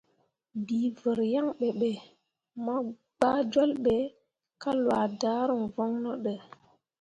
Bii 0.65 0.87
vər 1.01 1.19
yaŋ 1.33 1.47
ɓe 1.59 1.67
be, 1.79 1.91
mo 2.63 2.75
gbah 3.17 3.39
jol 3.51 3.71
ɓe 3.83 3.95
ka 4.61 4.69
lwa 4.81 5.01
daruŋ 5.21 5.63
voŋno 5.75 6.11
də. 6.23 6.33